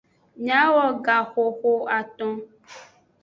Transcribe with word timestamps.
Miawo 0.43 0.83
gaxoxoaton. 1.05 2.33